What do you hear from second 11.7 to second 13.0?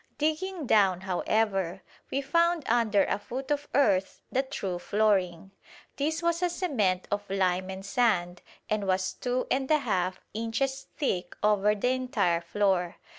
the entire floor.